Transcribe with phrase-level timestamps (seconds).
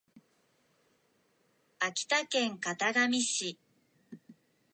[1.77, 3.59] 秋田県潟上市